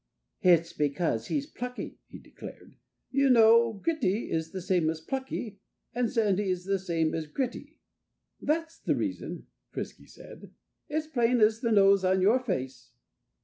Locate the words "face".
12.39-12.93